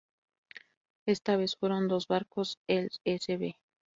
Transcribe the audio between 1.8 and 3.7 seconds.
dos barcos, el "Sv.